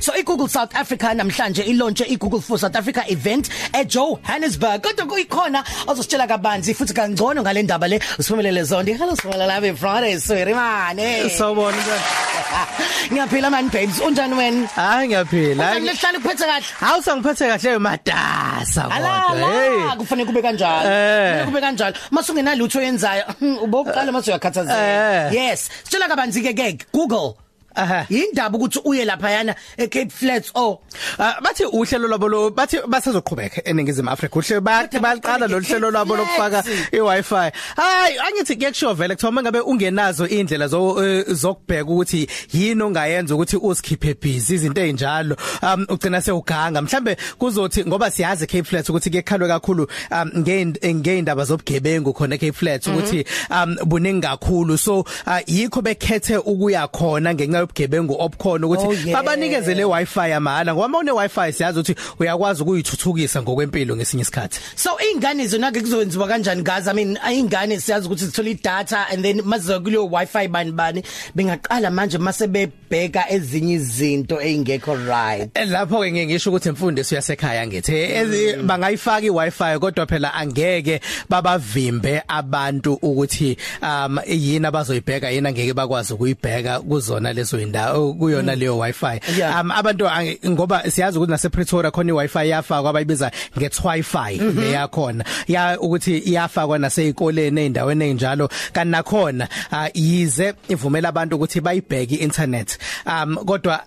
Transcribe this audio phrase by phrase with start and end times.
[0.00, 6.26] so iGoogle South Africa namhlanje ilaunch iGoogle for South Africa event eJohannesburg kodwa kuyikhona ozositshela
[6.26, 11.76] kabanzi futhi kangcono ngale ndaba le usifumelele zondi hello sifumelela happy friday sweetie mane Sawubona
[13.12, 15.64] ngiyaphila man babes unjani wena Hayi ngiyaphila.
[15.64, 19.26] Unjani lehlala kuphethe kahle Hawu sangiphethe kahle matasa kodwa.
[19.26, 20.90] Ala kufanele kube kanjalo.
[20.90, 21.44] Eh.
[21.44, 21.96] Kufanele kube kanjalo.
[22.10, 23.24] Masungenalutho yenzayo
[23.64, 24.78] ubokuqala mase uyakhathazeka.
[24.78, 25.34] Eh.
[25.34, 25.68] Yes.
[25.84, 27.36] Sitshela kabanzi ke ke Google.
[27.74, 28.06] Aha.
[28.10, 30.52] Yindaba ukuthi uye lapha yana eCape Flats.
[30.54, 30.80] Oh
[31.18, 36.16] Ah, bathi uhlelo lwabo lo bathi basazoqhubeka eningizimu Africa uhle bathi baqala lo hlelo lwabo
[36.16, 37.52] lokufaka iWi-Fi.
[37.76, 43.56] Hayi angithi kuyakusho vele kuthiwa ngabe ungenazo indlela zo eh, zokubheka ukuthi yini ongayenza ukuthi
[43.56, 46.82] usikhiphe busy izinto ezinjalo um ugcina sewuganga.
[46.82, 52.86] Mhlambe kuzothi ngoba siyazi Cape Flats ukuthi kekhalwe kakhulu um ngeindaba zobugebengu khona Cape Flats
[52.86, 54.78] ukuthi um buningi kakhulu.
[54.78, 59.22] So ah, yikho bekhethe ukuya khona ngenxa yobugebengu obukhona Oh, ukuthi yeah.
[59.22, 60.74] babanikeze le wifi yamahhala.
[60.74, 64.60] Ngoba une wifi siyazi ukuthi uyakwazi ukuyithuthukisa ngokwempilo ngesinye isikhathi.
[64.76, 66.86] So ingane zona ke kuzowenziwa kanjani guys?
[66.88, 71.02] I mean ingane siyazi ukuthi zithola idatha and then mazizo kuleyo wifi bani bani
[71.34, 75.50] bengaqala manje mase bebheka ezinye izinto ezingekho right.
[75.54, 82.22] Eh, lapho ke ngisho ukuthi imfundiso yasekhaya ngithi ezi- bangayifaka iwifi kodwa phela angeke babavimbe
[82.28, 89.20] abantu ukuthi um yini abazoyibheka yini angeke bakwazi ukuyibheka kuzona lezo indawo kuyona leyo wifi.
[89.38, 89.60] Yeah.
[89.60, 95.80] um abantu ange- ngoba siyazi ukuthi nase Pretoria khona iwifi yafakwa abayibiza ngetwifi leyakhona ya
[95.80, 103.36] ukuthi iyafakwa nasezikoleni ezindaweni ezinjalo kanti nakhona ah, yize ivumela abantu ukuthi bayibheke internet um
[103.36, 103.84] kodwa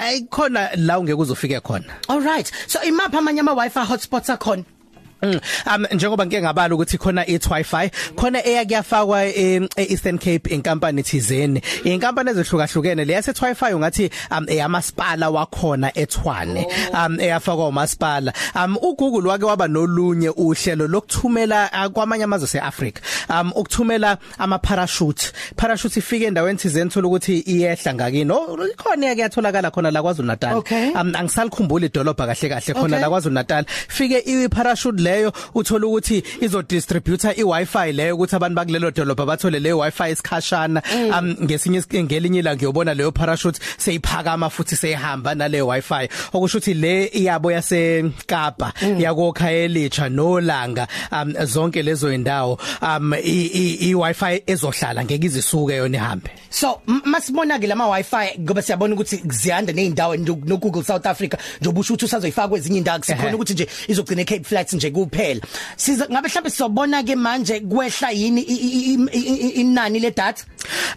[0.00, 1.84] ayikhona la ungeke uzofike khona.
[2.08, 2.50] All right.
[2.66, 4.62] So imapha amanye ama wifi hotspots akhona?
[4.62, 4.75] Mm.
[5.22, 11.62] Um njengoba ngike ngabala ukuthi khona i-Wi-Fi khona eyakuyafakwa e-Eastern Cape inkampani thizeni.
[11.84, 18.32] Inkampani ezihlukahlukene leyase Wi-Fi ungathi um eyamasipala wakhona eThwane um eyafakwa umasipala.
[18.54, 25.98] Um uGoogle wake waba nolunye uhlelo lokuthumela kwamanye amazwe seAfrica um ukuthumela ama parachute parachute
[25.98, 28.32] ifike endaweni thizeni thola ukuthi iyehla ngakini.
[28.32, 33.32] Oh, khona yakuyatholakala khona la KwaZulu Natal um angisalikhumbuли idolobha kahle kahle khona la KwaZulu
[33.32, 38.90] Natal fike i parachute leyo uthola ukuthi izo distributor i Wi-Fi leyo ukuthi abantu bakulelo
[38.90, 40.82] dolobha bathole le Wi-Fi isikhashana
[41.18, 46.08] um ngesinye isik- ngelinye ilanga ngiyobona leyo parachute seyiphakama futhi seyihamba nale Wi-Fi.
[46.32, 53.50] Okusho ukuthi le iyabo yase Kapa yakokha elicha nolanga um zonke lezo indawo um i-
[53.54, 56.30] i i Wi-Fi ezohlala ngeke izisuke yona ihambe.
[56.50, 61.36] So m- masibona ke lama wifi ngoba siyabona ukuthi ziyanda neindawo no Google South Africa
[61.60, 63.34] njengoba usho ukuthi usazoyifaka kwezinye indawo sikhona Ehhe.
[63.34, 65.40] ukuthi nje izogcina eCape Flats nje kuphela.
[65.76, 70.10] Siza ngabe mhlawumbe sizobona ke manje kwehla yini i- i- i- i- i- inani le
[70.10, 70.44] data?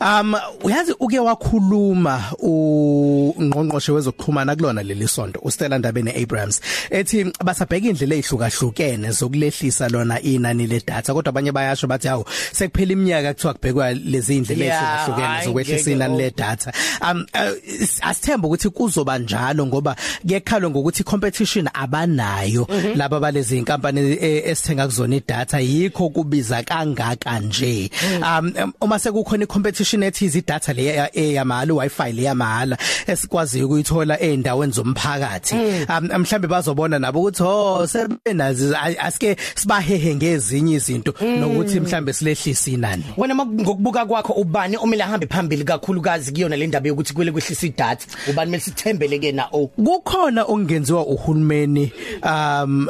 [0.01, 6.61] Um uyazi uke wakhuluma ungqongqoshe wezokuxhumana kulona leli sonto uStella Ndabene Abrams
[6.91, 12.91] ethi basabheka indlela ezihlukahlukene zokulehlisa lona inani le data kodwa abanye bayasho bathi hawo sekuphela
[12.93, 16.71] iminyaka kuthiwa kubhekwa lezi indlela Yeah, ezihlukahlukene hayi, zokwehlisa ngeke inani le o- data.
[17.01, 24.43] Um uh, asithemba ukuthi kuzoba njalo ngoba kuyekhalwa ngokuthi competition abanayo laba balezi inkampani eh,
[24.45, 27.89] esithenga kuzona idatha yikho kubiza kangaka nje.
[28.21, 32.77] Um um, uma sekukhona icompetition ethize idatha le ya- eyamahhala wifi le yamahhala
[33.07, 35.55] esikwaziyo ukuyithola eindaweni zomphakathi.
[35.89, 41.13] Um mhlambe bazobona nabo ukuthi oh sebenazi asike sibahehe ngezinye izinto.
[41.39, 43.03] Nokuthi mhlambe silehlisa inani.
[43.17, 47.67] Wena ma- ngokubuka kwakho ubani omele ahambe phambili kakhulukazi kuyona le ndaba yokuthi kwele kwehlisa
[47.67, 48.07] idatha?
[48.29, 51.91] Ubani mele sithembele ke na oh kukhona okungenziwa uhulumeni
[52.23, 52.89] um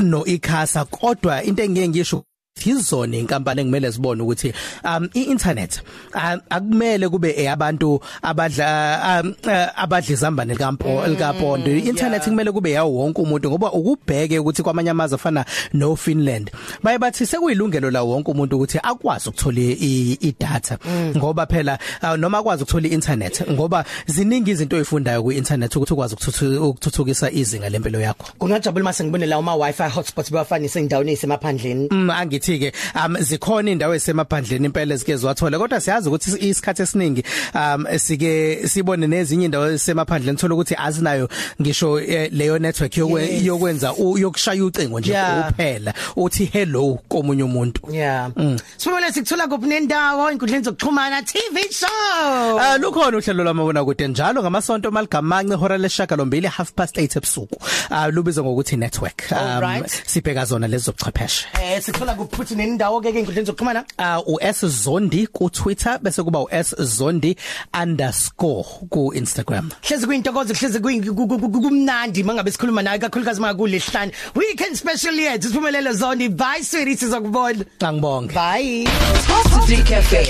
[0.00, 2.24] no ikhasa kodwa into engeke ngisho
[2.66, 4.52] izona inkampani engimele sibone ukuthi
[4.84, 5.82] um iinternet
[6.14, 11.70] um, akumele kube eyabantu abadla um, eh, abadla izambane likampo likapondo.
[11.70, 12.24] internet yeah.
[12.28, 16.50] kumele kube yawo wonke umuntu ngoba ukubheke ukuthi kwamanye amazwe afana no Finland
[16.82, 20.78] baye bathi sekuyilungelo la wonke umuntu ukuthi akwazi ukuthola i- idatha
[21.16, 26.14] ngoba phela uh, noma akwazi ukuthola internet ngoba ziningi izinto oyifundayo ku internet ukuthi ukwazi
[26.14, 28.26] ukuthuthukisa ukuthuthukisa izinga lempilo yakho.
[28.38, 32.10] Kungajabula mase ngibone la uma wifi hotspots bafanise endaweni esemaphandleni Mm
[32.48, 37.22] angithi ke um zikhona indawo esemaphandleni impela ezike zwathola kodwa siyazi ukuthi is- isikhathi esiningi
[37.54, 41.28] um sike sibone nezinye indawo esemaphandleni thola ukuthi azinayo
[41.62, 43.44] ngisho eh, leyo network yokwe- Yes.
[43.44, 45.50] yokwenza u- yokushaya ucingo nje Yeah.
[45.50, 47.80] kuphela uthi hello komunye umuntu.
[47.92, 48.30] Yeah.
[48.76, 52.58] Sibone sikuthola kuphi nendawo inkundleni zokuxhumana TV show.
[52.60, 57.56] Ah lukhona uhlelo lwamabona kude njalo ngamasonto maligamance hora leshaka lombili half past 8 ebusuku.
[57.90, 59.32] Ah lubizwa ngokuthi network.
[59.32, 60.02] Alright.
[60.06, 63.84] sibheka zona lezo zobuchwepheshe eh sikuthola kuphi futhi nendawo ke ke inkundleni zokuxhumana?
[63.98, 67.36] Uh US Zondi ku Twitter bese kuba US Zondi
[67.82, 75.14] underscore ku Instagram hlezi kuyintokozo hlezi kumnandi mangabe sikhuluma nawe kakhulukazi maka kulihlanu weekend special
[75.14, 76.28] yethu siphumelele Zondi.
[76.28, 77.64] Bye sweetie sizokubona.
[77.82, 78.84] Ngibonge bye.
[79.26, 80.22] Top 3 Cafe.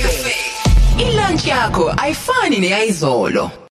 [0.98, 3.50] Ilunch yakho ayifani neyizolo.